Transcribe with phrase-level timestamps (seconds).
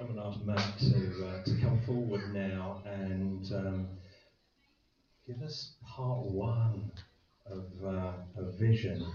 [0.00, 3.88] I'm going to ask Matt to, uh, to come forward now and um,
[5.26, 6.90] give us part one
[7.44, 9.06] of uh, a vision,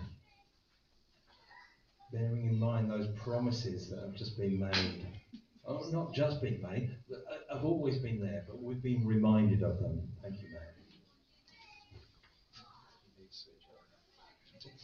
[2.14, 5.08] bearing in mind those promises that have just been made.
[5.68, 9.80] Oh, not just been made, uh, have always been there, but we've been reminded of
[9.80, 10.08] them.
[10.22, 10.76] Thank you, Matt.
[13.18, 14.76] Good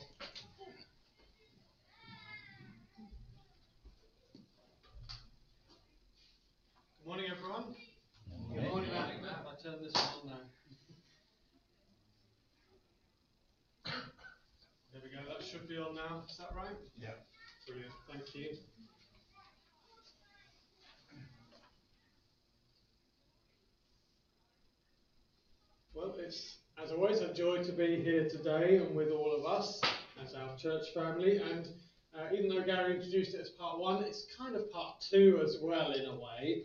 [7.11, 7.75] morning, everyone.
[8.53, 9.45] Good morning, Matt.
[9.45, 10.39] I turn this on now.
[14.93, 15.17] There we go.
[15.27, 16.23] That should be on now.
[16.29, 16.77] Is that right?
[16.97, 17.09] Yeah.
[17.67, 17.91] Brilliant.
[18.09, 18.55] Thank you.
[25.93, 29.81] Well, it's as always a joy to be here today and with all of us
[30.25, 31.39] as our church family.
[31.39, 31.67] And
[32.17, 35.57] uh, even though Gary introduced it as part one, it's kind of part two as
[35.61, 36.63] well in a way.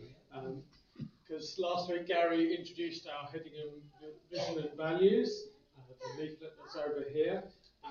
[1.27, 3.81] Because last week Gary introduced our Hedingham
[4.31, 5.81] vision and values, uh,
[6.15, 7.43] the leaflet that's over here,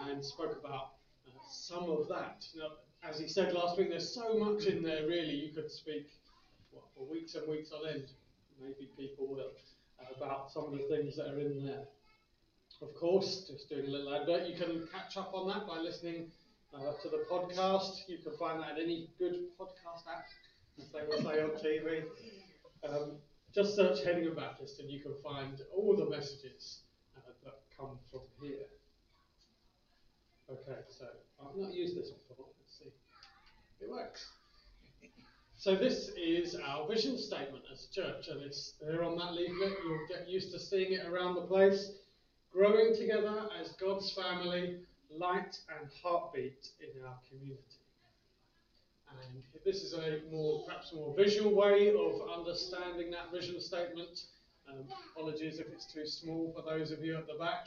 [0.05, 0.95] and spoke about
[1.27, 2.45] uh, some of that.
[2.57, 2.71] Now,
[3.09, 5.35] as he said last week, there's so much in there really.
[5.35, 6.09] You could speak
[6.71, 8.07] what, for weeks and weeks on end.
[8.61, 9.51] Maybe people will
[10.17, 11.85] about some of the things that are in there.
[12.83, 16.31] Of course, just doing a little advert, you can catch up on that by listening
[16.75, 18.07] uh, to the podcast.
[18.07, 20.25] You can find that in any good podcast app,
[20.79, 22.05] as they will say on TV.
[22.85, 23.13] Um,
[23.55, 26.81] just search Hedingham Baptist and you can find all the messages
[27.17, 28.67] uh, that come from here.
[30.51, 31.07] Okay, so
[31.41, 32.47] I've not used this before.
[32.61, 32.93] Let's see.
[33.81, 34.27] It works.
[35.59, 39.73] So this is our vision statement as a church, and it's there on that leaflet.
[39.85, 41.93] You'll get used to seeing it around the place.
[42.53, 47.76] Growing together as God's family, light and heartbeat in our community.
[49.11, 54.25] And this is a more, perhaps more visual way of understanding that vision statement.
[54.69, 57.67] Um, apologies if it's too small for those of you at the back,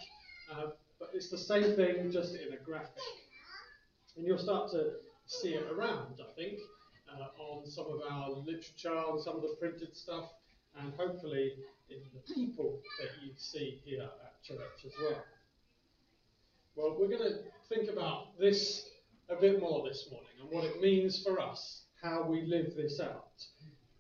[0.52, 3.02] uh, but it's the same thing, just in a graphic.
[4.18, 4.94] And you'll start to
[5.26, 6.60] see it around, I think
[7.14, 10.26] uh, on some of our literature, on some of the printed stuff,
[10.80, 11.54] and hopefully
[11.90, 15.24] in the people that you see here at church as well.
[16.76, 18.90] Well, we're going to think about this
[19.30, 23.00] a bit more this morning and what it means for us, how we live this
[23.00, 23.46] out.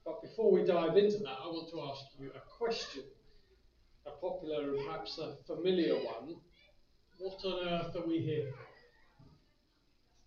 [0.03, 3.03] But before we dive into that, I want to ask you a question,
[4.07, 6.35] a popular and perhaps a familiar one.
[7.19, 8.49] What on earth are we here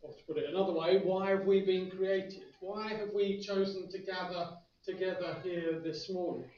[0.00, 0.08] for?
[0.08, 2.42] Or to put it another way, why have we been created?
[2.60, 4.50] Why have we chosen to gather
[4.84, 6.50] together here this morning?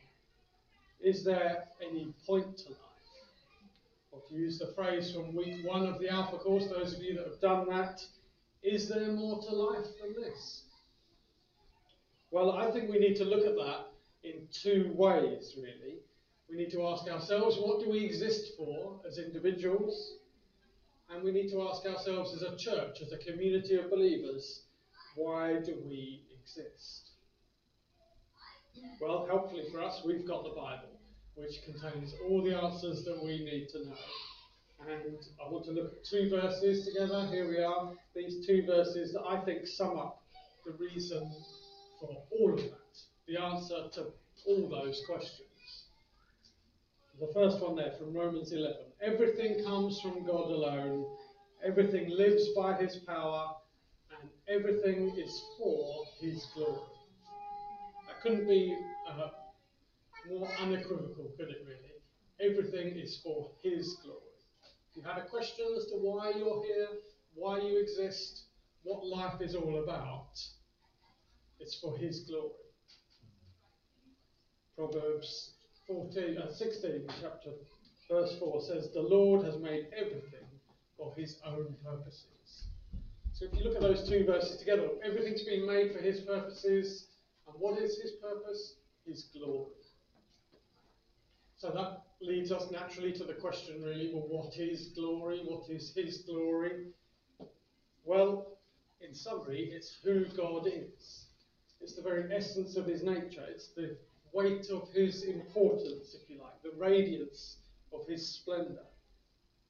[1.01, 2.79] Is there any point to life?
[4.13, 7.17] Or to use the phrase from week one of the Alpha course, those of you
[7.17, 8.01] that have done that,
[8.65, 10.63] is there more to life than this?
[12.31, 13.87] Well, I think we need to look at that
[14.25, 15.99] in two ways, really.
[16.51, 20.15] We need to ask ourselves, what do we exist for as individuals?
[21.11, 24.63] And we need to ask ourselves as a church, as a community of believers,
[25.15, 27.11] why do we exist?
[29.01, 30.99] Well, helpfully for us, we've got the Bible,
[31.35, 33.97] which contains all the answers that we need to know.
[34.81, 37.27] And I want to look at two verses together.
[37.31, 37.93] Here we are.
[38.15, 40.23] These two verses that I think sum up
[40.65, 41.31] the reason
[42.01, 42.99] for all of that,
[43.29, 44.07] the answer to
[44.47, 45.49] all those questions.
[47.21, 48.77] The first one there from Romans 11.
[49.01, 51.07] Everything comes from God alone,
[51.65, 53.55] everything lives by his power,
[54.19, 56.81] and everything is for his glory.
[58.09, 58.77] That couldn't be
[59.09, 59.29] uh,
[60.29, 62.51] more unequivocal, could it really?
[62.53, 64.34] Everything is for his glory.
[64.95, 66.89] You had a question as to why you're here,
[67.35, 68.45] why you exist,
[68.85, 70.29] what life is all about,
[71.59, 72.53] it's for his glory.
[74.77, 75.55] Proverbs
[75.87, 77.51] 14, uh, 16, chapter
[78.11, 80.47] verse 4 says, The Lord has made everything
[80.97, 82.67] for his own purposes.
[83.33, 87.07] So if you look at those two verses together, everything's been made for his purposes.
[87.49, 88.75] And what is his purpose?
[89.07, 89.73] His glory.
[91.57, 95.41] So that leads us naturally to the question really, well, what is glory?
[95.45, 96.87] What is his glory?
[98.05, 98.59] Well,
[99.01, 101.27] in summary, it's who God is.
[101.81, 103.45] It's the very essence of his nature.
[103.49, 103.97] It's the
[104.33, 107.57] weight of his importance, if you like, the radiance
[107.93, 108.87] of his splendor,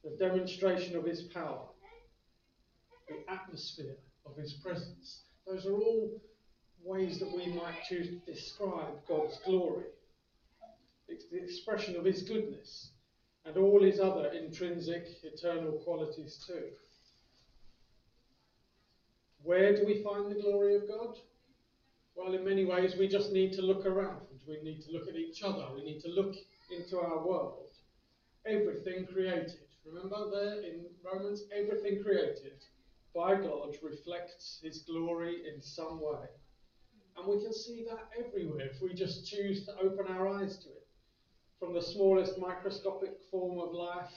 [0.02, 1.66] the demonstration of his power,
[3.08, 3.96] the atmosphere
[4.26, 5.22] of his presence.
[5.46, 6.20] Those are all
[6.82, 9.84] ways that we might choose to describe God's glory.
[11.08, 12.90] It's the expression of his goodness
[13.44, 16.70] and all his other intrinsic eternal qualities too.
[19.42, 21.18] Where do we find the glory of God?
[22.14, 24.22] Well, in many ways, we just need to look around.
[24.46, 25.66] We need to look at each other.
[25.74, 26.34] We need to look
[26.70, 27.70] into our world.
[28.46, 29.58] Everything created.
[29.84, 32.64] Remember there in Romans, everything created
[33.14, 36.26] by God reflects His glory in some way.
[37.16, 40.68] And we can see that everywhere if we just choose to open our eyes to
[40.68, 40.83] it.
[41.64, 44.12] From the smallest microscopic form of life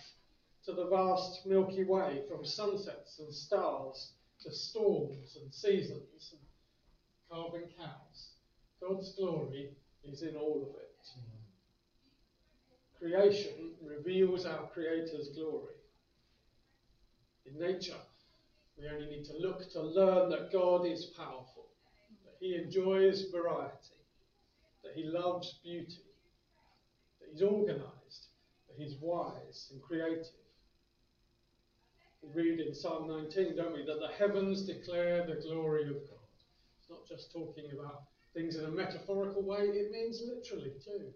[0.66, 4.12] to the vast Milky Way, from sunsets and stars
[4.42, 6.42] to storms and seasons and
[7.32, 8.32] calving cows.
[8.82, 9.70] God's glory
[10.04, 11.08] is in all of it.
[13.00, 15.76] Creation reveals our Creator's glory.
[17.46, 18.02] In nature,
[18.78, 21.68] we only need to look to learn that God is powerful,
[22.26, 24.04] that He enjoys variety,
[24.84, 26.07] that He loves beauty,
[27.32, 28.28] He's organized,
[28.78, 30.26] He's wise and creative.
[32.22, 36.28] We read in Psalm 19, don't we, that the heavens declare the glory of God.
[36.80, 38.04] It's not just talking about
[38.34, 41.08] things in a metaphorical way, it means literally too.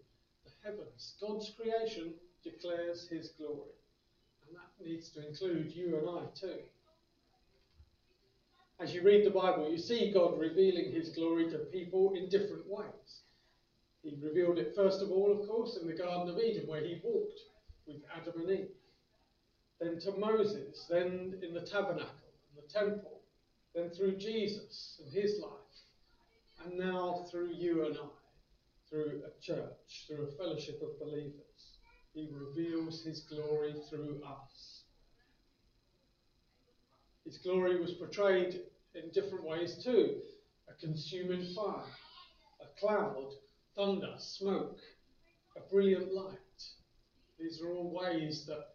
[0.46, 2.14] The heavens, God's creation,
[2.44, 3.76] declares His glory.
[4.48, 6.60] And that needs to include you and I too.
[8.80, 12.68] As you read the Bible, you see God revealing His glory to people in different
[12.68, 13.22] ways.
[14.04, 17.00] He revealed it first of all, of course, in the Garden of Eden, where He
[17.04, 17.40] walked
[17.86, 18.72] with Adam and Eve.
[19.80, 23.22] Then to Moses, then in the tabernacle and the temple,
[23.76, 25.62] then through Jesus and His life
[26.64, 28.10] and now through you and I,
[28.90, 31.78] through a church, through a fellowship of believers,
[32.14, 34.84] He reveals His glory through us.
[37.26, 38.62] His glory was portrayed
[38.96, 40.18] in different ways too
[40.70, 41.84] a consuming fire,
[42.62, 43.32] a cloud,
[43.76, 44.80] thunder, smoke,
[45.58, 46.38] a brilliant light.
[47.40, 48.72] These are all ways that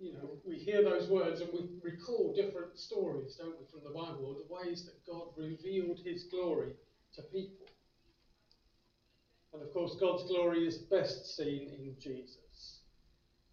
[0.00, 3.90] you know, we hear those words and we recall different stories, don't we, from the
[3.90, 6.72] Bible, the ways that God revealed his glory
[7.14, 7.66] to people.
[9.52, 12.78] And of course, God's glory is best seen in Jesus.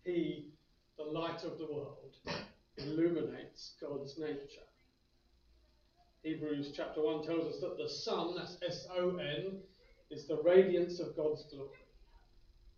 [0.06, 0.46] He,
[0.98, 2.16] the light of the world,
[2.78, 4.68] illuminates God's nature.
[6.24, 9.60] Hebrews chapter 1 tells us that the Son, that's S O N,
[10.10, 11.70] is the radiance of God's glory.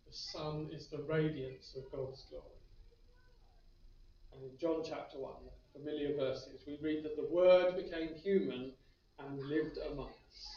[0.06, 2.44] The sun is the radiance of God's glory.
[4.32, 5.32] And in John chapter 1,
[5.72, 8.72] familiar verses, we read that the Word became human
[9.18, 10.48] and lived among us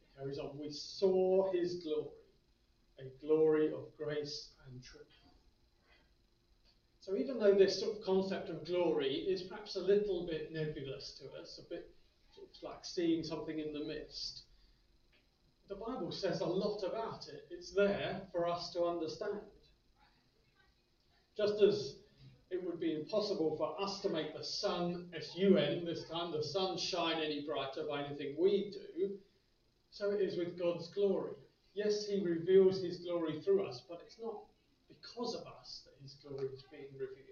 [0.00, 2.10] It carries on, we saw his glory,
[3.00, 5.04] a glory of grace and truth.
[7.00, 11.18] So even though this sort of concept of glory is perhaps a little bit nebulous
[11.18, 11.90] to us, a bit
[12.34, 14.42] sort of like seeing something in the mist,
[15.68, 17.46] the Bible says a lot about it.
[17.50, 19.40] It's there for us to understand.
[21.36, 21.96] Just as
[22.50, 26.78] it would be impossible for us to make the sun, S-U-N this time, the sun
[26.78, 29.10] shine any brighter by anything we do,
[29.90, 31.34] so it is with God's glory.
[31.74, 34.38] Yes, He reveals His glory through us, but it's not
[34.88, 37.28] because of us that His glory is being revealed.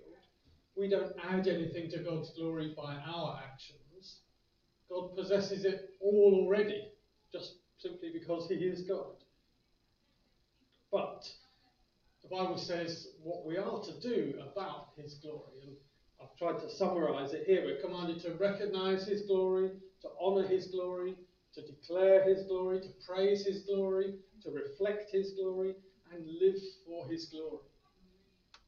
[0.76, 4.20] We don't add anything to God's glory by our actions.
[4.90, 6.82] God possesses it all already,
[7.32, 9.14] just simply because He is God.
[10.90, 11.28] But
[12.22, 15.62] the Bible says what we are to do about His glory.
[15.62, 15.76] And
[16.20, 17.64] I've tried to summarize it here.
[17.64, 19.70] We're commanded to recognize His glory,
[20.02, 21.16] to honor His glory,
[21.56, 24.12] to declare his glory, to praise his glory,
[24.42, 25.74] to reflect his glory,
[26.12, 27.64] and live for his glory.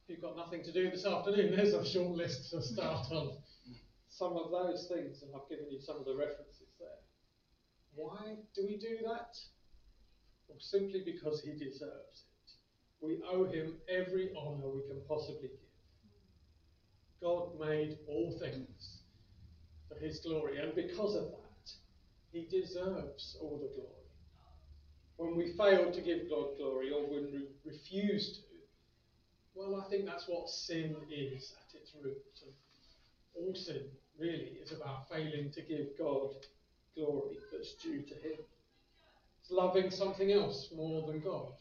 [0.03, 3.33] If you've got nothing to do this afternoon, there's a short list to start on
[4.09, 6.58] some of those things, and I've given you some of the references.
[7.99, 9.37] Why do we do that?
[10.47, 12.53] Well, simply because he deserves it.
[13.01, 15.59] We owe him every honour we can possibly give.
[17.21, 19.03] God made all things
[19.89, 21.73] for his glory, and because of that,
[22.31, 24.07] he deserves all the glory.
[25.17, 28.43] When we fail to give God glory or when we refuse to,
[29.57, 32.17] well, I think that's what sin is at its root.
[33.35, 33.83] All sin
[34.17, 36.31] really is about failing to give God
[36.99, 38.39] glory that's due to Him.
[39.41, 41.53] It's loving something else more than God.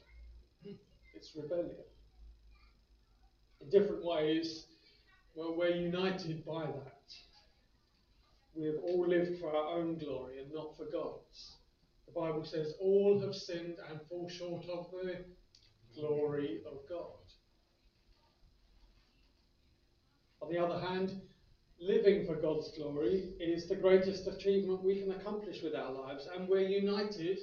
[1.16, 1.74] It's rebellion.
[3.62, 4.66] In different ways,
[5.36, 6.98] well, we're united by that
[8.58, 11.58] we have all lived for our own glory and not for God's.
[12.08, 15.24] The Bible says all have sinned and fall short of the
[15.96, 17.06] glory of God.
[20.42, 21.22] On the other hand,
[21.80, 26.48] living for God's glory is the greatest achievement we can accomplish with our lives, and
[26.48, 27.40] we're united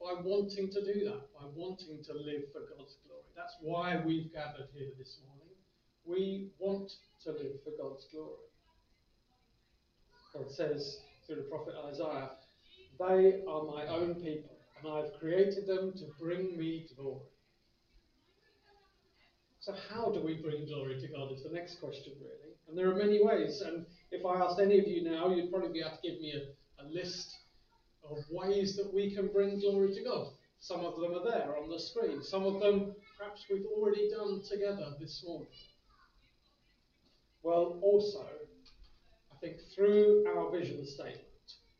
[0.00, 3.22] by wanting to do that, by wanting to live for God's glory.
[3.36, 5.54] That's why we've gathered here this morning.
[6.04, 6.90] We want
[7.24, 8.46] to live for God's glory.
[10.32, 12.30] God says through the prophet Isaiah,
[12.98, 17.20] They are my own people, and I have created them to bring me glory.
[19.60, 21.32] So, how do we bring glory to God?
[21.32, 22.47] Is the next question, really.
[22.68, 23.62] And there are many ways.
[23.62, 26.34] And if I asked any of you now, you'd probably be able to give me
[26.34, 27.34] a, a list
[28.08, 30.28] of ways that we can bring glory to God.
[30.60, 32.22] Some of them are there on the screen.
[32.22, 35.48] Some of them perhaps we've already done together this morning.
[37.42, 38.26] Well, also,
[39.32, 41.24] I think through our vision statement,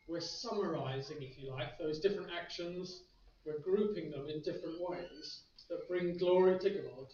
[0.06, 3.02] we're summarizing, if you like, those different actions,
[3.44, 7.06] we're grouping them in different ways that bring glory to God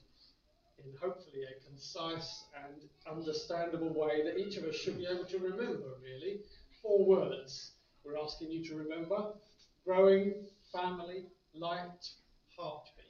[0.79, 2.75] in hopefully a concise and
[3.11, 6.41] understandable way that each of us should be able to remember, really.
[6.83, 7.73] Four words
[8.05, 9.33] we're asking you to remember
[9.85, 10.35] growing,
[10.73, 12.09] family, light,
[12.57, 13.05] heartbeat.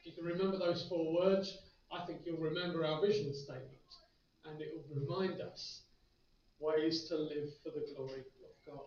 [0.00, 1.58] If you can remember those four words,
[1.92, 3.72] I think you'll remember our vision statement
[4.44, 5.82] and it will remind us
[6.60, 8.82] ways to live for the glory of God.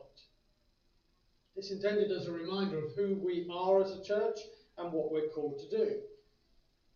[1.55, 4.39] It's intended as a reminder of who we are as a church
[4.77, 5.95] and what we're called to do.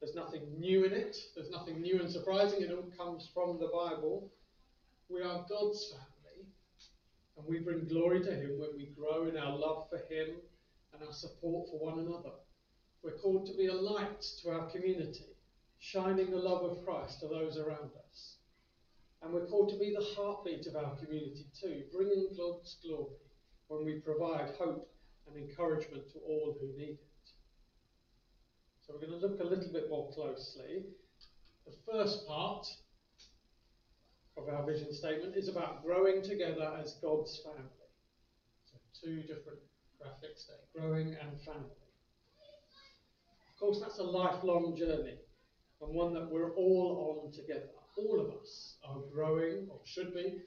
[0.06, 2.62] There's nothing new in it, there's nothing new and surprising.
[2.62, 4.32] It all comes from the Bible.
[5.10, 6.46] We are God's family,
[7.36, 10.36] and we bring glory to Him when we grow in our love for Him
[10.94, 12.36] and our support for one another.
[13.02, 15.26] We're called to be a light to our community,
[15.80, 18.36] shining the love of Christ to those around us.
[19.24, 23.26] And we're called to be the heartbeat of our community too, bringing God's glory
[23.70, 24.88] when we provide hope
[25.26, 27.15] and encouragement to all who need it.
[28.86, 30.86] So we're going to look a little bit more closely.
[31.66, 32.68] The first part
[34.38, 37.90] of our vision statement is about growing together as God's family.
[38.66, 39.58] So two different
[40.00, 41.72] graphics there, growing and family.
[43.54, 45.16] Of course, that's a lifelong journey
[45.82, 47.70] and one that we're all on together.
[47.98, 50.42] All of us are growing, or should be,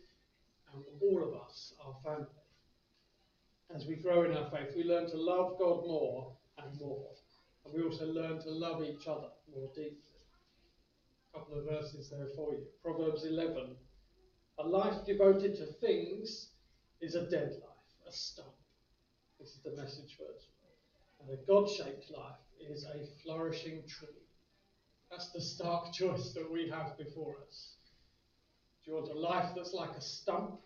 [0.72, 2.26] and all of us are family.
[3.74, 7.08] As we grow in our faith, we learn to love God more and more.
[7.68, 9.98] And we also learn to love each other more deeply.
[11.34, 12.62] A couple of verses there for you.
[12.82, 13.76] Proverbs 11.
[14.58, 16.48] A life devoted to things
[17.00, 18.48] is a dead life, a stump.
[19.38, 20.50] This is the message version.
[21.20, 24.08] And a God shaped life is a flourishing tree.
[25.10, 27.74] That's the stark choice that we have before us.
[28.84, 30.58] Do you want a life that's like a stump,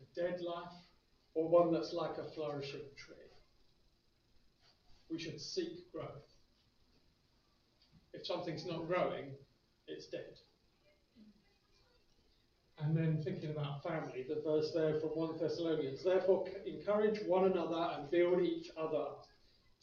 [0.00, 0.74] a dead life,
[1.34, 3.15] or one that's like a flourishing tree?
[5.10, 6.08] We should seek growth.
[8.12, 9.26] If something's not growing,
[9.86, 10.38] it's dead.
[12.78, 17.96] And then thinking about family, the verse there from 1 Thessalonians, therefore encourage one another
[17.96, 19.26] and build each other up,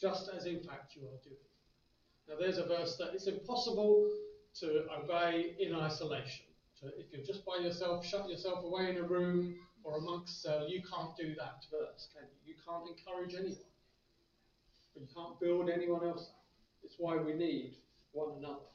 [0.00, 1.36] just as in fact you are doing.
[2.28, 4.08] Now there's a verse that it's impossible
[4.60, 6.46] to obey in isolation.
[6.80, 10.68] So if you're just by yourself, shut yourself away in a room or amongst cell,
[10.68, 12.52] you can't do that verse, can you?
[12.52, 13.73] You can't encourage anyone.
[14.94, 16.30] You can't build anyone else.
[16.82, 17.76] It's why we need
[18.12, 18.68] one another.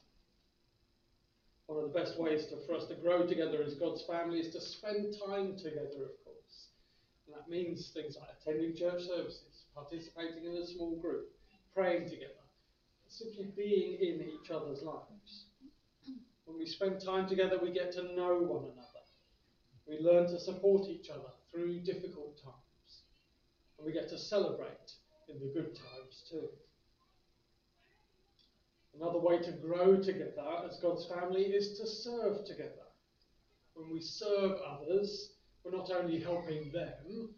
[1.66, 4.52] One of the best ways to, for us to grow together as God's family is
[4.52, 6.68] to spend time together, of course.
[7.26, 11.28] And that means things like attending church services, participating in a small group,
[11.74, 12.44] praying together,
[13.08, 15.46] simply being in each other's lives.
[16.44, 18.90] When we spend time together, we get to know one another.
[19.86, 23.02] We learn to support each other through difficult times.
[23.78, 24.92] And we get to celebrate
[25.32, 26.48] in the good times too.
[28.98, 32.88] Another way to grow together as God's family is to serve together.
[33.74, 35.30] When we serve others,
[35.64, 37.30] we're not only helping them,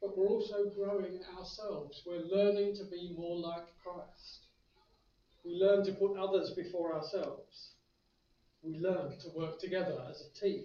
[0.00, 2.02] but we're also growing ourselves.
[2.06, 4.46] We're learning to be more like Christ.
[5.44, 7.70] We learn to put others before ourselves.
[8.62, 10.64] We learn to work together as a team.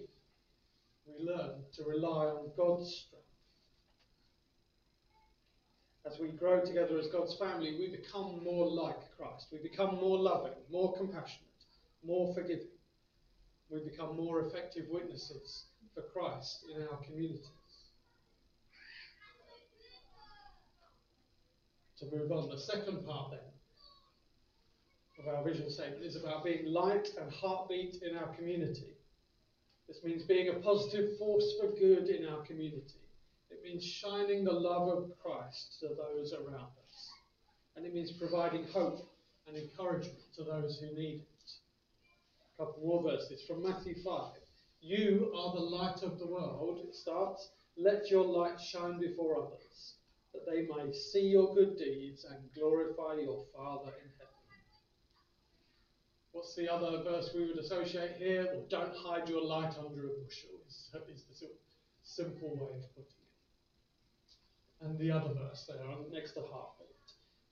[1.06, 3.19] We learn to rely on God's strength
[6.06, 9.46] as we grow together as God's family, we become more like Christ.
[9.52, 11.46] We become more loving, more compassionate,
[12.04, 12.66] more forgiving.
[13.70, 15.64] We become more effective witnesses
[15.94, 17.46] for Christ in our communities.
[21.98, 23.40] To move on, the second part then
[25.20, 28.96] of our vision statement is about being light and heartbeat in our community.
[29.86, 32.99] This means being a positive force for good in our community.
[33.70, 37.10] Means shining the love of Christ to those around us.
[37.76, 39.08] And it means providing hope
[39.46, 41.52] and encouragement to those who need it.
[42.58, 44.32] A couple more verses from Matthew 5.
[44.80, 47.50] You are the light of the world, it starts.
[47.76, 49.94] Let your light shine before others,
[50.32, 54.34] that they may see your good deeds and glorify your Father in heaven.
[56.32, 58.48] What's the other verse we would associate here?
[58.52, 61.46] Well, don't hide your light under a bushel, is, is the
[62.02, 63.29] simple way of putting it.
[64.80, 65.78] And the other verse there
[66.12, 66.88] next to heartbeat.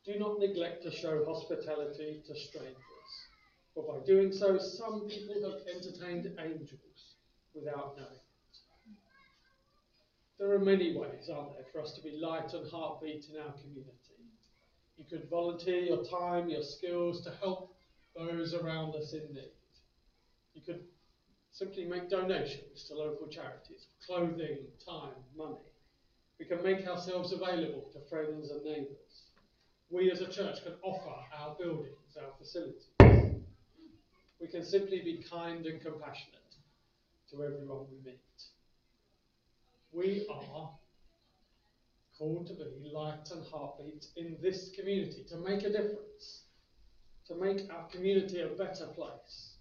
[0.05, 2.77] Do not neglect to show hospitality to strangers,
[3.75, 7.17] for by doing so, some people have entertained angels
[7.55, 8.59] without knowing it.
[10.39, 13.53] There are many ways, aren't there, for us to be light and heartbeat in our
[13.61, 13.93] community.
[14.97, 17.77] You could volunteer your time, your skills to help
[18.17, 19.53] those around us in need.
[20.55, 20.83] You could
[21.53, 25.68] simply make donations to local charities, clothing, time, money.
[26.39, 29.25] We can make ourselves available to friends and neighbours.
[29.91, 33.43] We as a church can offer our buildings, our facilities.
[34.41, 36.55] We can simply be kind and compassionate
[37.31, 38.21] to everyone we meet.
[39.93, 40.71] We are
[42.17, 46.43] called to be light and heartbeat in this community, to make a difference,
[47.27, 49.55] to make our community a better place.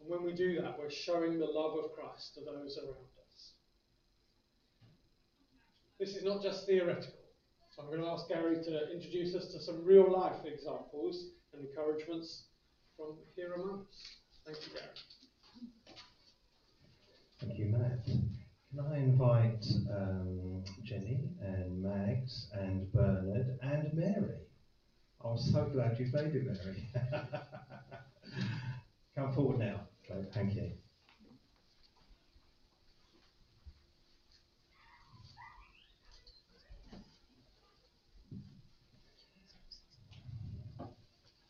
[0.00, 3.19] And when we do that, we're showing the love of Christ to those around us.
[6.00, 7.12] This is not just theoretical.
[7.76, 11.62] So I'm going to ask Gary to introduce us to some real life examples and
[11.62, 12.44] encouragements
[12.96, 14.16] from here among us.
[14.46, 14.88] Thank you, Gary.
[17.38, 18.06] Thank you, Matt.
[18.06, 24.38] Can I invite um, Jenny and Mags and Bernard and Mary?
[25.22, 26.88] I'm so glad you made it, Mary.
[29.14, 29.82] Come forward now.
[30.32, 30.70] Thank you.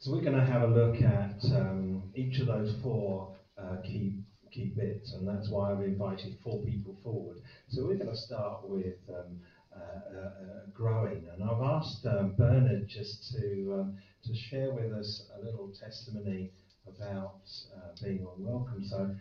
[0.01, 4.15] So we're going to have a look at um, each of those four uh, key
[4.51, 7.37] key bits, and that's why I've invited four people forward.
[7.69, 9.39] So we're going to start with um,
[9.77, 10.31] uh, uh, uh,
[10.73, 15.71] growing, and I've asked um, Bernard just to um, to share with us a little
[15.79, 16.51] testimony
[16.89, 17.43] about
[17.77, 18.83] uh, being unwelcome.
[18.89, 19.15] So,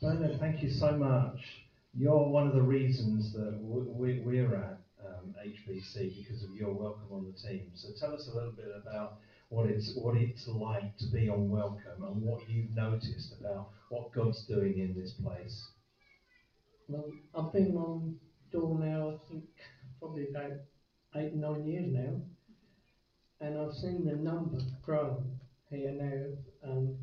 [0.00, 1.36] Bernard, thank you so much.
[1.92, 7.08] You're one of the reasons that we, we're at um, HBC because of your welcome
[7.12, 7.72] on the team.
[7.74, 9.18] So, tell us a little bit about
[9.48, 14.12] what it's what it's like to be on welcome and what you've noticed about what
[14.12, 15.68] God's doing in this place.
[16.88, 18.16] Well, I've been on
[18.50, 19.44] door now, I think
[19.98, 20.52] probably about
[21.16, 22.20] eight nine years now,
[23.40, 25.22] and I've seen the number grow
[25.70, 26.70] here now.
[26.70, 26.96] Um,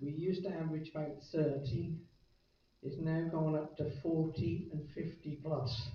[0.00, 1.94] we used to average about 30,
[2.82, 5.88] it's now gone up to 40 and 50 plus.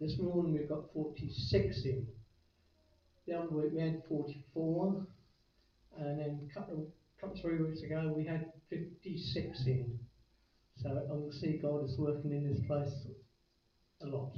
[0.00, 2.06] This morning we've got 46 in.
[3.30, 5.06] The other week we had 44,
[5.98, 6.86] and then a couple of,
[7.20, 10.00] couple three weeks ago we had 56 in.
[10.82, 12.92] So I can see God is working in this place
[14.02, 14.32] a lot.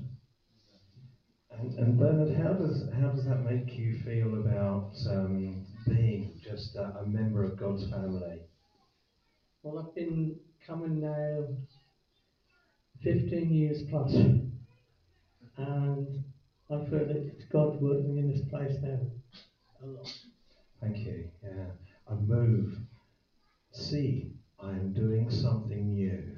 [1.52, 6.76] And, and Bernard, how does how does that make you feel about um, being just
[6.76, 8.40] a, a, member of God's family?
[9.62, 11.46] Well, I've been coming now
[13.02, 14.12] 15 years plus,
[15.56, 16.24] and
[16.72, 18.98] I feel that it's God working in this place now
[19.82, 20.10] a lot.
[20.80, 21.28] Thank you.
[21.42, 21.66] Yeah,
[22.08, 22.78] I move.
[23.72, 26.32] See, I am doing something new.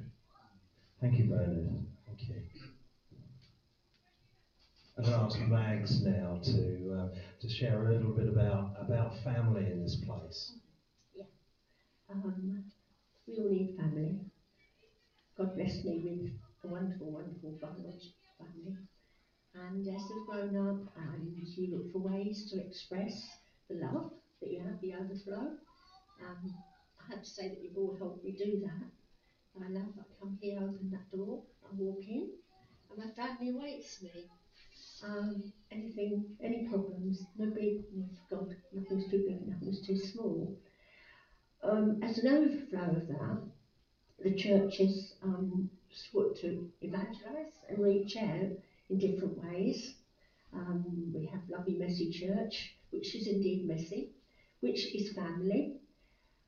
[0.99, 1.85] Thank you, Bernard.
[2.05, 2.41] Thank you.
[4.97, 7.07] I'm going to ask Mags now to uh,
[7.41, 10.53] to share a little bit about about family in this place.
[11.13, 11.23] Yeah,
[12.09, 12.61] um,
[13.27, 14.19] we all need family.
[15.37, 16.29] God blessed me with
[16.63, 18.75] a wonderful, wonderful biological family.
[19.57, 23.39] And as I've grown up, um, you look for ways to express
[23.69, 25.55] the love that you have, the overflow.
[26.21, 26.53] Um,
[26.99, 28.87] I have to say that you've all helped me do that.
[29.63, 32.27] I love, I come here, open that door, I walk in,
[32.89, 34.27] and my family awaits me.
[35.01, 40.53] Um, anything, any problems, no big, no, God, nothing's too big, nothing's too small.
[41.63, 43.41] Um, as an overflow of that,
[44.19, 48.49] the churches um, sought to evangelise and reach out
[48.89, 49.93] in different ways.
[50.53, 54.09] Um, we have lovely messy church, which is indeed messy,
[54.61, 55.73] which is family,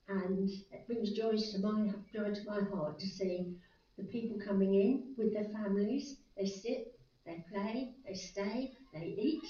[0.07, 3.51] and it brings joy to my joy to my heart to see
[3.97, 6.15] the people coming in with their families.
[6.37, 6.93] They sit,
[7.25, 9.45] they play, they stay, they eat.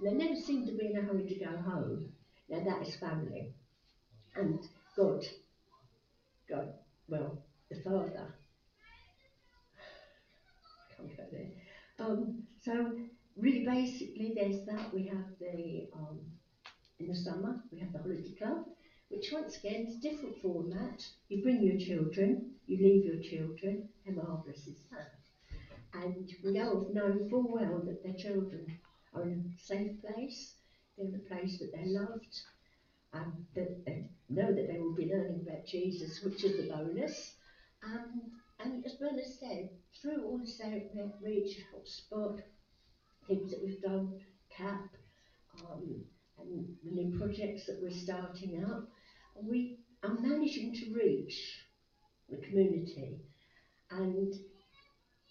[0.00, 2.10] They never seem to be in a hurry to go home.
[2.48, 3.50] Now that is family,
[4.34, 4.58] and
[4.96, 5.22] God,
[6.48, 6.68] God,
[7.08, 7.38] well,
[7.70, 8.28] the Father.
[10.90, 11.48] I can't go there.
[12.06, 12.96] Um, so
[13.36, 14.94] really basically there's that.
[14.94, 16.20] We have the, um,
[17.00, 18.64] in the summer, we have the holiday club,
[19.08, 21.04] which once again is different format.
[21.28, 25.10] You bring your children, you leave your children, how marvellous is that?
[25.94, 28.66] And we all know full well that their children
[29.12, 30.54] are in a safe place,
[30.96, 32.40] they're in a place that they're loved,
[33.14, 37.34] and that they know that they will be learning about Jesus, which is the bonus.
[37.82, 42.40] Um, and as Bernard said, through all this outreach, Spot,
[43.28, 44.20] things that we've done,
[44.56, 44.88] CAP,
[45.70, 46.04] um,
[46.38, 48.88] and the new projects that we're starting up.
[49.40, 51.60] We are managing to reach
[52.28, 53.18] the community
[53.90, 54.34] and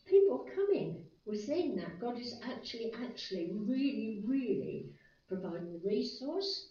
[0.05, 1.03] people are coming.
[1.25, 1.99] We're seeing that.
[1.99, 4.91] God is actually, actually, really, really
[5.27, 6.67] providing the resource,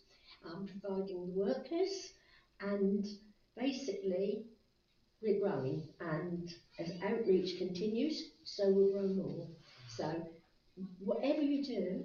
[0.46, 2.12] um, providing the workers,
[2.60, 3.04] and
[3.56, 4.44] basically
[5.22, 5.88] we're growing.
[6.00, 9.46] And as outreach continues, so will grow more.
[9.88, 10.26] So
[10.98, 12.04] whatever you do,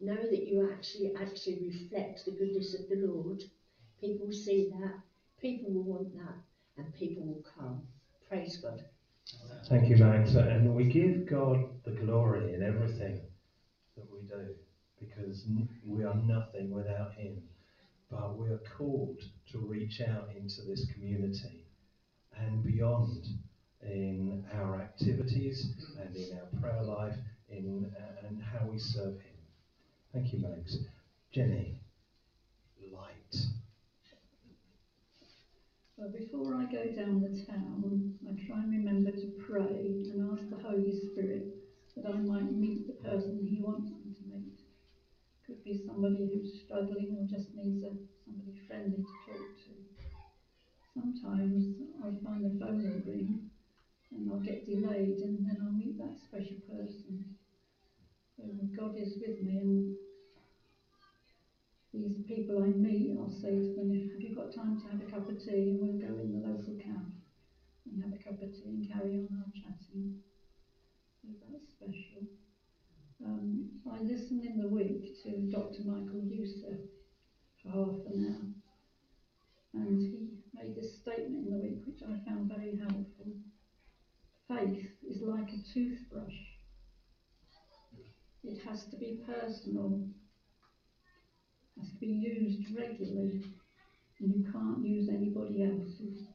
[0.00, 3.42] know that you actually actually reflect the goodness of the Lord.
[4.00, 4.94] People will see that,
[5.40, 6.36] people will want that,
[6.78, 7.82] and people will come.
[8.28, 8.84] Praise God.
[9.68, 10.34] Thank you, Mags.
[10.34, 13.20] And we give God the glory in everything
[13.96, 14.54] that we do
[14.98, 15.46] because
[15.86, 17.42] we are nothing without Him.
[18.10, 19.20] But we are called
[19.52, 21.59] to reach out into this community
[22.40, 23.26] and beyond
[23.82, 27.16] in our activities and in our prayer life
[27.48, 29.36] in, uh, and how we serve Him.
[30.12, 30.78] Thank you, Mags.
[31.32, 31.76] Jenny,
[32.92, 33.36] light.
[35.98, 40.48] Well, before I go down the town, I try and remember to pray and ask
[40.50, 41.44] the Holy Spirit
[41.96, 44.60] that I might meet the person He wants me to meet.
[45.46, 47.92] Could be somebody who's struggling or just needs a,
[48.24, 49.59] somebody friendly to talk.
[51.00, 51.64] Sometimes
[52.04, 53.40] I find the phone will ring
[54.12, 57.24] and I'll get delayed and then I'll meet that special person.
[58.36, 58.44] So
[58.76, 59.90] God is with me and
[61.94, 65.04] these people I meet, I'll say to them, have you got time to have a
[65.04, 65.70] cup of tea?
[65.70, 67.08] And we'll go in the local cafe
[67.86, 70.10] and have a cup of tea and carry on our chatting.
[71.22, 72.24] So that's special.
[73.24, 75.80] Um, I listen in the week to Dr.
[75.82, 76.76] Michael Youssef
[77.62, 78.46] for half an hour.
[79.72, 83.32] And he made this statement in the week which I found very helpful.
[84.48, 86.38] Faith is like a toothbrush.
[88.42, 90.08] It has to be personal
[91.80, 93.42] has to be used regularly,
[94.20, 96.26] and you can't use anybody else's.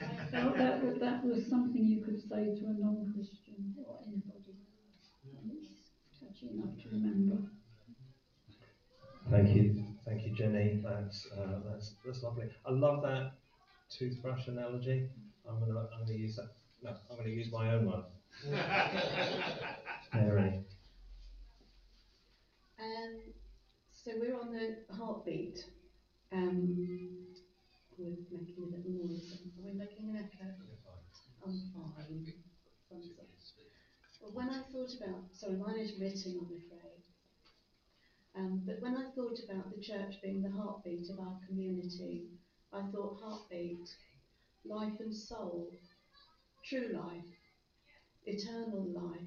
[0.00, 4.56] I felt that was, that was something you could say to a non-Christian or anybody.
[5.42, 5.50] And
[6.22, 7.38] it's enough to remember.
[9.30, 10.80] Thank you, thank you, Jenny.
[10.82, 12.46] That's uh, that's that's lovely.
[12.66, 13.34] I love that
[13.96, 15.08] toothbrush analogy.
[15.48, 16.48] I'm gonna I'm gonna use that.
[16.82, 18.02] No, I'm gonna use my own one.
[20.14, 20.60] Mary.
[22.78, 23.32] Um,
[23.92, 25.64] so we're on the heartbeat.
[26.32, 27.28] Um,
[27.96, 29.38] we're making a little noise.
[29.58, 30.50] Are we making an echo?
[31.44, 32.26] I'm fine.
[34.20, 37.09] Well, when I thought about, sorry, mine is written, I'm afraid.
[38.36, 42.28] Um, but when I thought about the church being the heartbeat of our community,
[42.72, 43.88] I thought heartbeat,
[44.64, 45.72] life and soul,
[46.64, 47.26] true life,
[48.26, 49.26] eternal life,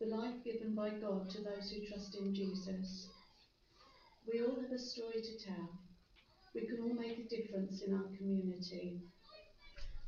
[0.00, 3.08] the life given by God to those who trust in Jesus.
[4.26, 5.70] We all have a story to tell.
[6.54, 8.98] We can all make a difference in our community,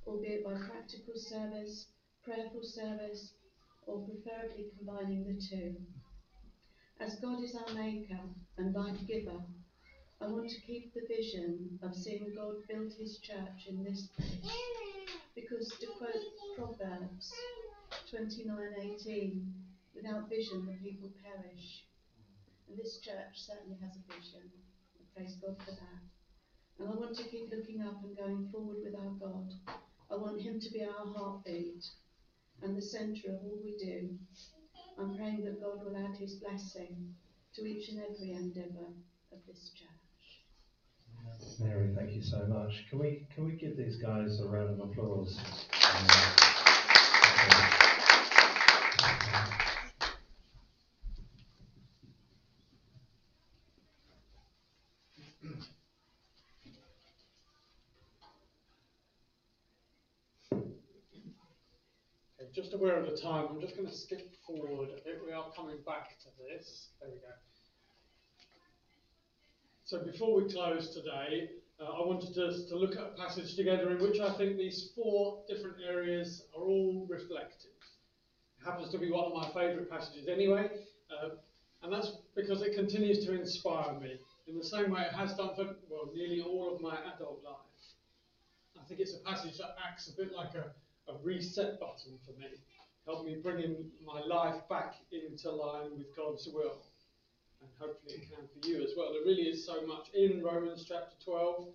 [0.07, 1.87] albeit by practical service,
[2.25, 3.33] prayerful service,
[3.87, 5.77] or preferably combining the two.
[7.01, 8.21] As God is our maker
[8.59, 9.41] and life giver,
[10.21, 14.53] I want to keep the vision of seeing God build his church in this place.
[15.35, 16.13] Because to quote
[16.57, 17.33] Proverbs
[18.13, 19.51] 29:18,
[19.95, 21.87] Without vision, the people perish.
[22.69, 24.51] And this church certainly has a vision.
[25.17, 26.03] Praise God for that.
[26.79, 29.51] And I want to keep looking up and going forward with our God.
[30.11, 31.83] I want Him to be our heartbeat
[32.61, 34.19] and the centre of all we do.
[35.01, 37.09] I'm praying that God will add His blessing
[37.55, 38.93] to each and every endeavour
[39.33, 39.89] of this church.
[41.59, 42.85] Mary, thank you so much.
[42.91, 45.41] Can we can we give these guys a round of applause?
[62.55, 65.21] Just aware of the time, I'm just going to skip forward a bit.
[65.25, 66.89] We are coming back to this.
[67.01, 67.33] There we go.
[69.85, 73.91] So before we close today, uh, I wanted us to look at a passage together
[73.91, 77.71] in which I think these four different areas are all reflected.
[78.61, 80.71] It happens to be one of my favourite passages anyway,
[81.11, 81.31] uh,
[81.83, 85.55] and that's because it continues to inspire me in the same way it has done
[85.57, 87.57] for well nearly all of my adult life.
[88.79, 90.73] I think it's a passage that acts a bit like a
[91.11, 92.49] a reset button for me.
[93.07, 96.87] Help me bring my life back into line with God's will.
[97.61, 99.12] And hopefully it can for you as well.
[99.12, 101.68] There really is so much in Romans chapter 12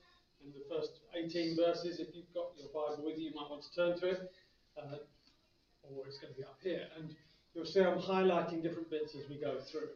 [0.43, 1.99] and the first 18 verses.
[1.99, 4.31] If you've got your Bible with you, you might want to turn to it.
[4.77, 4.97] Uh,
[5.83, 6.87] or it's going to be up here.
[6.97, 7.15] And
[7.53, 9.89] you'll see I'm highlighting different bits as we go through.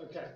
[0.00, 0.26] Okay,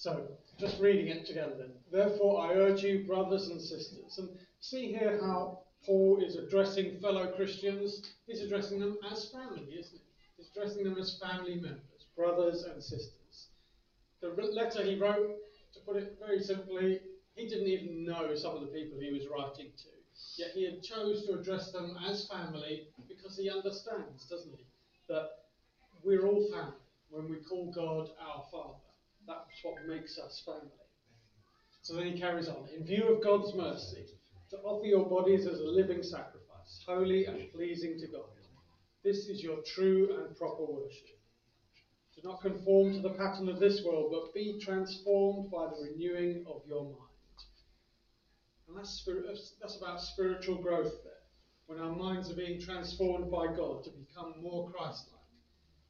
[0.00, 0.26] so
[0.58, 1.72] just reading it together then.
[1.92, 7.26] Therefore, I urge you, brothers and sisters, and see here how Paul is addressing fellow
[7.32, 8.02] Christians.
[8.26, 10.00] He's addressing them as family, isn't he?
[10.38, 13.48] He's addressing them as family members, brothers and sisters.
[14.22, 15.36] The letter he wrote,
[15.74, 17.00] to put it very simply,
[17.34, 19.88] he didn't even know some of the people he was writing to.
[20.38, 24.64] Yet he had chose to address them as family because he understands, doesn't he,
[25.08, 25.28] that
[26.02, 26.72] we're all family
[27.10, 28.89] when we call God our Father.
[29.26, 30.70] That's what makes us family.
[31.82, 32.68] So then he carries on.
[32.76, 34.06] In view of God's mercy,
[34.50, 38.28] to offer your bodies as a living sacrifice, holy and pleasing to God.
[39.02, 41.20] This is your true and proper worship.
[42.14, 46.44] Do not conform to the pattern of this world, but be transformed by the renewing
[46.46, 47.10] of your mind.
[48.68, 49.02] And that's,
[49.60, 51.12] that's about spiritual growth there.
[51.66, 55.20] When our minds are being transformed by God to become more Christ like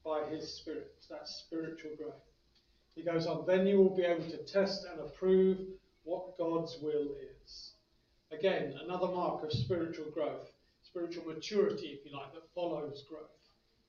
[0.04, 0.92] by His Spirit.
[1.08, 2.29] That's spiritual growth.
[2.94, 5.58] He goes on, then you will be able to test and approve
[6.04, 7.72] what God's will is.
[8.32, 10.50] Again, another mark of spiritual growth,
[10.82, 13.24] spiritual maturity, if you like, that follows growth.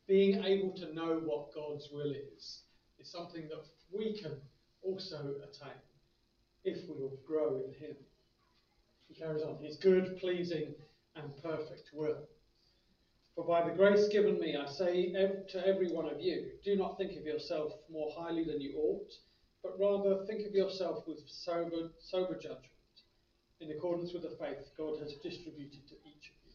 [0.08, 2.62] Being able to know what God's will is
[3.00, 4.34] is something that we can
[4.84, 5.80] also attain
[6.64, 7.96] if we will grow in Him.
[9.08, 10.74] He carries on, His good, pleasing,
[11.16, 12.28] and perfect will.
[13.36, 16.98] For by the grace given me, I say to every one of you, do not
[16.98, 19.10] think of yourself more highly than you ought,
[19.64, 22.68] but rather think of yourself with sober, sober judgment,
[23.62, 26.52] in accordance with the faith God has distributed to each of you.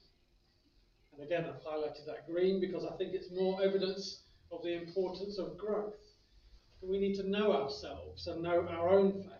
[1.15, 5.39] And again, I've highlighted that green because I think it's more evidence of the importance
[5.39, 5.95] of growth.
[6.83, 9.33] We need to know ourselves and know our own faith.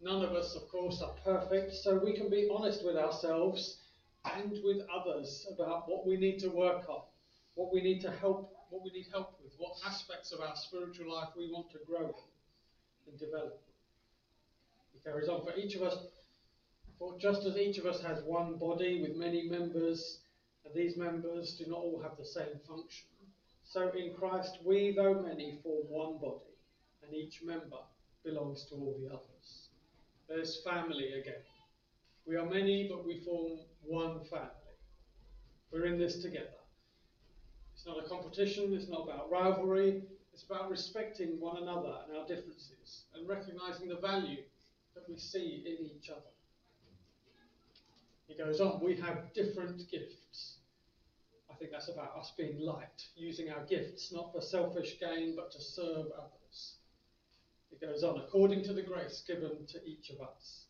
[0.00, 3.78] None of us, of course, are perfect, so we can be honest with ourselves
[4.24, 7.02] and with others about what we need to work on,
[7.54, 11.12] what we need to help, what we need help with, what aspects of our spiritual
[11.14, 12.14] life we want to grow
[13.06, 13.60] and develop.
[14.92, 15.44] He carries on.
[15.44, 15.96] For each of us,
[16.98, 20.18] for just as each of us has one body with many members,
[20.64, 23.08] and these members do not all have the same function,
[23.64, 26.54] so in Christ we, though many, form one body,
[27.02, 27.82] and each member
[28.24, 29.68] belongs to all the others.
[30.28, 31.42] There's family again.
[32.26, 34.48] We are many, but we form one family.
[35.70, 36.48] We're in this together.
[37.74, 42.26] It's not a competition, it's not about rivalry, it's about respecting one another and our
[42.26, 44.42] differences and recognizing the value
[44.94, 46.20] that we see in each other.
[48.26, 50.56] He goes on, we have different gifts.
[51.50, 55.52] I think that's about us being light, using our gifts not for selfish gain but
[55.52, 56.76] to serve others.
[57.70, 60.63] It goes on, according to the grace given to each of us.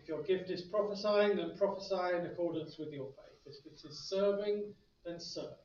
[0.00, 3.28] If your gift is prophesying, then prophesy in accordance with your faith.
[3.46, 4.72] If it is serving,
[5.04, 5.58] then serve.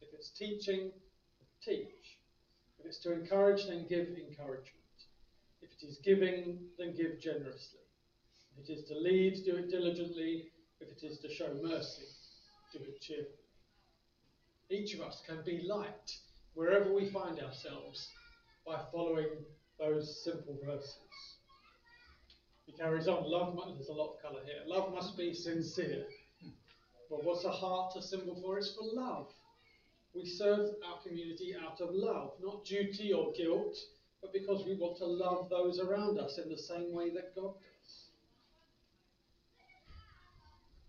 [0.00, 0.90] If it's teaching,
[1.64, 2.18] teach.
[2.78, 4.82] If it's to encourage, then give encouragement.
[5.60, 7.80] If it is giving, then give generously.
[8.56, 10.50] If it is to lead, do it diligently.
[10.80, 12.08] If it is to show mercy,
[12.72, 13.36] do it cheerfully.
[14.70, 16.18] Each of us can be light
[16.54, 18.08] wherever we find ourselves
[18.66, 19.28] by following
[19.78, 21.31] those simple verses.
[22.66, 23.24] He carries on.
[23.30, 24.62] Love, there's a lot of colour here.
[24.66, 26.06] Love must be sincere.
[27.10, 28.58] Well, what's a heart a symbol for?
[28.58, 29.28] It's for love.
[30.14, 33.76] We serve our community out of love, not duty or guilt,
[34.20, 37.52] but because we want to love those around us in the same way that God
[37.60, 38.08] does.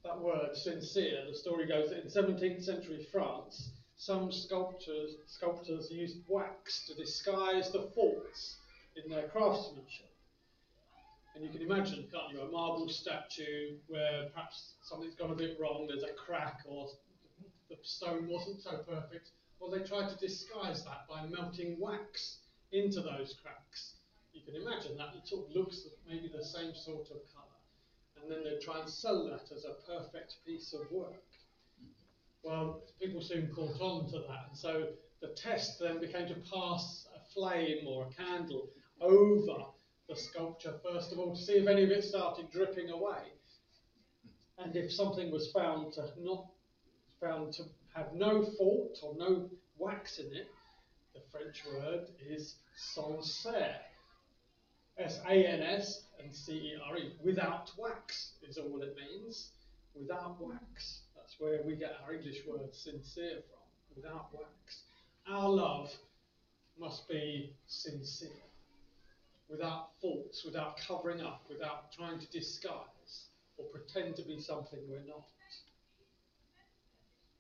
[0.04, 6.18] That word, sincere, the story goes that in 17th century France, some sculptors, sculptors used
[6.28, 8.58] wax to disguise the faults
[8.96, 10.13] in their craftsmanship.
[11.36, 15.58] And you can imagine, can't you, a marble statue where perhaps something's gone a bit
[15.60, 16.90] wrong, there's a crack, or
[17.70, 19.30] the stone wasn't so perfect.
[19.60, 22.38] Well, they tried to disguise that by melting wax
[22.72, 23.96] into those cracks.
[24.32, 27.54] You can imagine that it sort of looks maybe the same sort of colour.
[28.22, 31.24] And then they try and sell that as a perfect piece of work.
[32.44, 34.46] Well, people soon caught on to that.
[34.50, 34.88] And so
[35.22, 38.70] the test then became to pass a flame or a candle
[39.02, 39.66] over
[40.10, 43.32] the sculpture first of all to see if any of it started dripping away.
[44.58, 46.46] And if something was found to not
[47.20, 47.64] found to
[47.94, 50.48] have no fault or no wax in it,
[51.14, 53.76] the French word is sincere.
[54.98, 57.14] S A N S and C E R E.
[57.24, 59.50] Without wax is all it means.
[59.96, 61.02] Without wax.
[61.16, 63.96] That's where we get our English word sincere from.
[63.96, 64.84] Without wax.
[65.28, 65.90] Our love
[66.80, 68.30] must be sincere.
[69.50, 73.28] Without faults, without covering up, without trying to disguise
[73.58, 75.26] or pretend to be something we're not.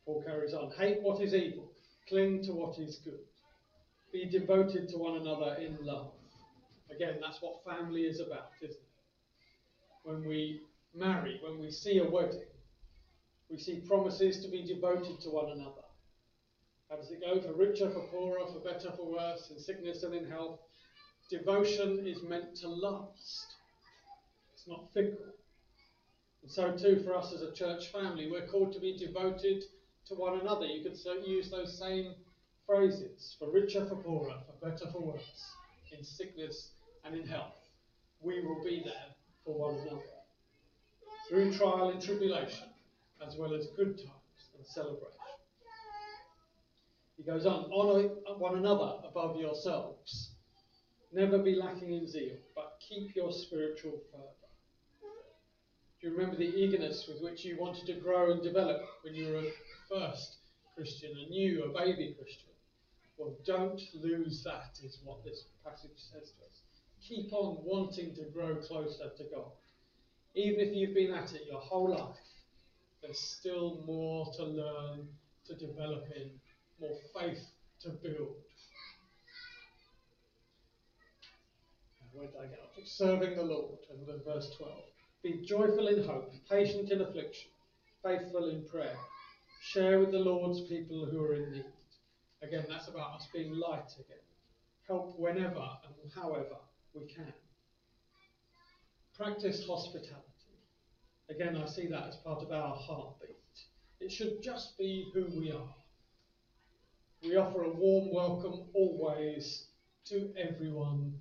[0.05, 1.71] Paul carries on hate what is evil,
[2.09, 3.19] cling to what is good,
[4.11, 6.11] be devoted to one another in love.
[6.93, 8.87] Again, that's what family is about, isn't it?
[10.03, 10.61] When we
[10.93, 12.41] marry, when we see a wedding,
[13.49, 15.81] we see promises to be devoted to one another.
[16.89, 17.41] How does it go?
[17.41, 20.59] For richer, for poorer, for better, for worse, in sickness and in health.
[21.29, 23.47] Devotion is meant to last.
[24.53, 25.33] It's not fickle.
[26.41, 29.63] And so too for us as a church family, we're called to be devoted
[30.07, 30.65] to one another.
[30.65, 32.13] You could use those same
[32.67, 35.55] phrases for richer, for poorer, for better, for worse,
[35.97, 36.71] in sickness
[37.05, 37.55] and in health.
[38.21, 40.01] We will be there for one another.
[41.29, 42.67] Through trial and tribulation,
[43.25, 45.07] as well as good times and celebration.
[47.17, 50.32] He goes on, honour one another above yourselves.
[51.13, 54.27] Never be lacking in zeal, but keep your spiritual fervour.
[56.01, 59.31] Do you remember the eagerness with which you wanted to grow and develop when you
[59.31, 59.51] were a
[59.87, 60.37] first
[60.75, 62.49] Christian, a new, a baby Christian?
[63.17, 66.61] Well, don't lose that, is what this passage says to us.
[67.07, 69.51] Keep on wanting to grow closer to God.
[70.33, 72.17] Even if you've been at it your whole life,
[73.03, 75.07] there's still more to learn,
[75.45, 76.31] to develop in,
[76.79, 77.45] more faith
[77.81, 78.35] to build.
[82.15, 84.71] I get up Serving the Lord, and then verse 12.
[85.23, 87.49] Be joyful in hope, patient in affliction,
[88.03, 88.97] faithful in prayer.
[89.61, 91.65] Share with the Lord's people who are in need.
[92.43, 94.17] Again, that's about us being light again.
[94.87, 96.57] Help whenever and however
[96.93, 97.33] we can.
[99.17, 100.21] Practice hospitality.
[101.29, 103.37] Again, I see that as part of our heartbeat.
[103.99, 105.75] It should just be who we are.
[107.23, 109.67] We offer a warm welcome always
[110.09, 111.13] to everyone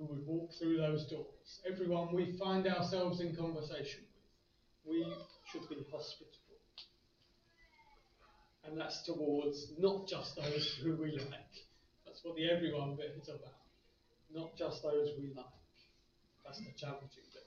[0.00, 4.00] who would walk through those doors, everyone we find ourselves in conversation
[4.86, 4.96] with.
[4.96, 5.14] We
[5.52, 6.40] should be hospitable.
[8.64, 11.52] And that's towards not just those who we like.
[12.06, 13.60] That's what the everyone bit is about.
[14.34, 15.44] Not just those we like.
[16.44, 17.46] That's the challenging bit.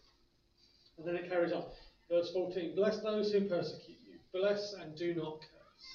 [0.98, 1.66] And then it carries on.
[2.10, 5.88] Verse 14 Bless those who persecute you, bless and do not curse.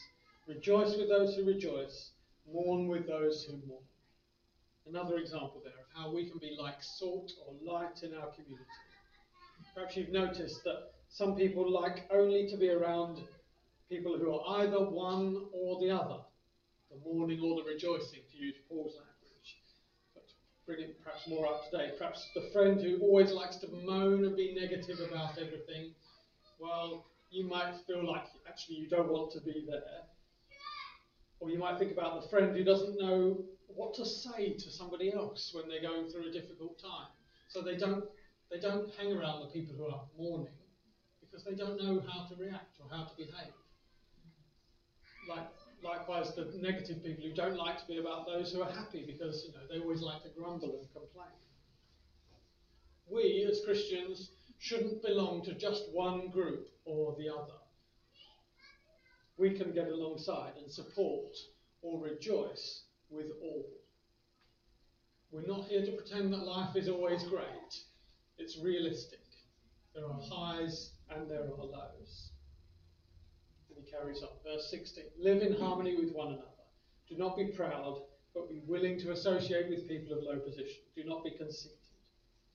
[0.48, 2.10] Rejoice with those who rejoice,
[2.52, 3.82] mourn with those who mourn.
[4.88, 8.64] Another example there of how we can be like salt or light in our community.
[9.74, 13.20] Perhaps you've noticed that some people like only to be around
[13.90, 16.20] people who are either one or the other,
[16.90, 19.58] the mourning or the rejoicing, to use Paul's language.
[20.14, 20.24] But
[20.64, 24.24] bring it perhaps more up to date, perhaps the friend who always likes to moan
[24.24, 25.92] and be negative about everything,
[26.58, 30.04] well, you might feel like actually you don't want to be there.
[31.40, 35.12] Or you might think about the friend who doesn't know what to say to somebody
[35.12, 37.08] else when they're going through a difficult time.
[37.48, 38.04] So they don't
[38.50, 40.54] they don't hang around the people who are mourning
[41.20, 43.52] because they don't know how to react or how to behave.
[45.28, 45.48] Like
[45.82, 49.44] likewise the negative people who don't like to be about those who are happy because
[49.46, 51.36] you know they always like to grumble and complain.
[53.10, 57.54] We as Christians shouldn't belong to just one group or the other
[59.38, 61.32] we can get alongside and support
[61.80, 63.66] or rejoice with all.
[65.30, 67.74] We're not here to pretend that life is always great.
[68.38, 69.20] It's realistic.
[69.94, 72.30] There are highs and there are lows.
[73.68, 74.30] And he carries on.
[74.44, 76.44] Verse 16 Live in harmony with one another.
[77.08, 78.02] Do not be proud,
[78.34, 80.82] but be willing to associate with people of low position.
[80.96, 81.76] Do not be conceited.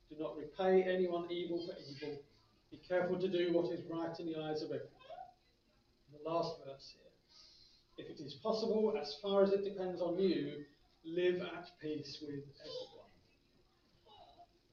[0.10, 2.20] Do not repay anyone evil for evil.
[2.72, 4.90] Be careful to do what is right in the eyes of everyone
[6.14, 6.96] the last verse.
[7.98, 10.66] If it is possible, as far as it depends on you,
[11.06, 13.04] live at peace with everyone.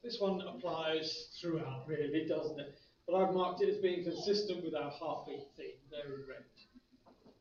[0.03, 2.79] This one applies throughout, really, doesn't it?
[3.07, 6.45] But I've marked it as being consistent with our heartbeat theme there in red.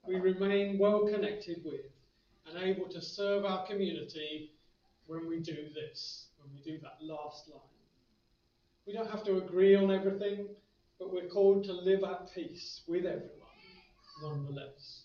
[0.06, 1.86] We remain well connected with
[2.48, 4.52] and able to serve our community
[5.08, 7.62] when we do this, when we do that last line.
[8.86, 10.48] We don't have to agree on everything,
[11.00, 13.40] but we're called to live at peace with everyone
[14.22, 15.04] nonetheless.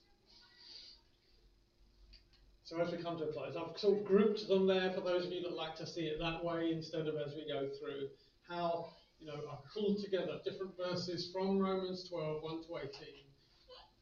[2.65, 5.27] So as we come to a close, I've sort of grouped them there for those
[5.27, 8.09] of you that like to see it that way instead of as we go through
[8.49, 8.89] how,
[9.21, 12.89] you know, I've pulled together different verses from Romans 12, 1 to 18,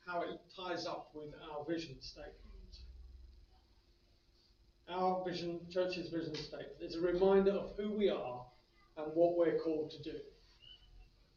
[0.06, 2.36] how it ties up with our vision statement.
[4.88, 8.44] Our vision, church's vision statement, is a reminder of who we are
[8.96, 10.18] and what we're called to do.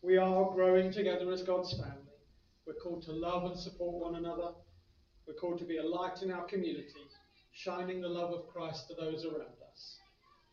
[0.01, 2.05] We are growing together as God's family
[2.65, 4.49] we're called to love and support one another.
[5.27, 7.04] We're called to be a light in our community,
[7.55, 9.97] shining the love of Christ to those around us.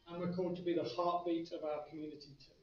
[0.08, 2.54] and we're called to be the heartbeat of our community too,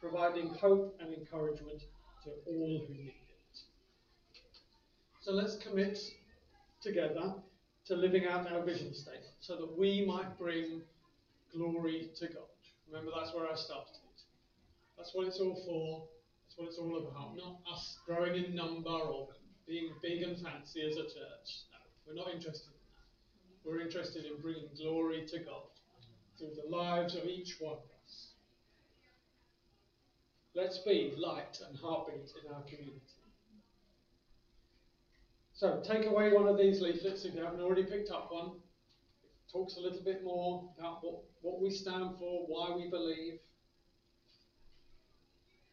[0.00, 1.80] providing hope and encouragement
[2.24, 3.58] to all who need it.
[5.20, 5.98] So let's commit
[6.82, 7.34] together
[7.86, 10.82] to living out our vision statement so that we might bring
[11.54, 12.50] glory to God.
[12.90, 13.94] Remember, that's where I started.
[14.96, 16.08] That's what it's all for.
[16.46, 17.36] That's what it's all about.
[17.36, 19.28] Not us growing in number or
[19.66, 21.48] being big and fancy as a church.
[21.72, 22.73] No, we're not interested.
[23.64, 25.62] We're interested in bringing glory to God
[26.38, 28.32] through the lives of each one of us.
[30.54, 33.00] Let's be light and heartbeat in our community.
[35.54, 38.50] So take away one of these leaflets if you haven't already picked up one.
[39.22, 43.38] It talks a little bit more about what, what we stand for, why we believe.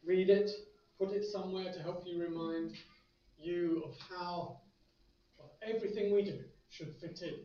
[0.06, 0.50] Read it,
[0.98, 2.72] put it somewhere to help you remind
[3.38, 4.60] you of how
[5.38, 6.40] well, everything we do
[6.70, 7.36] should fit in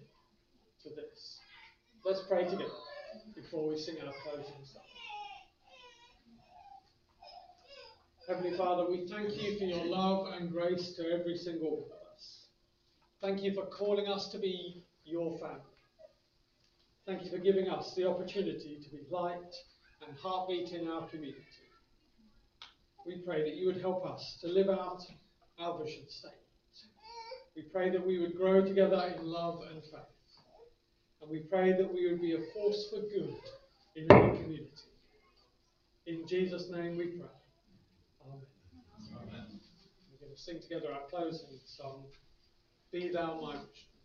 [0.87, 1.39] to this.
[2.05, 2.71] Let's pray together
[3.35, 4.83] before we sing our closing song.
[8.29, 12.15] Heavenly Father, we thank you for your love and grace to every single one of
[12.15, 12.47] us.
[13.21, 15.61] Thank you for calling us to be your family.
[17.05, 19.55] Thank you for giving us the opportunity to be light
[20.07, 21.43] and heartbeat in our community.
[23.05, 25.03] We pray that you would help us to live out
[25.59, 26.43] our vision statement.
[27.57, 30.16] We pray that we would grow together in love and faith.
[31.21, 33.35] And we pray that we would be a force for good
[33.95, 34.69] in our community.
[36.07, 37.27] In Jesus' name we pray.
[38.27, 38.41] Amen.
[39.17, 39.61] Amen.
[40.11, 42.05] We're going to sing together our closing song,
[42.93, 43.96] Be Thou My Vision.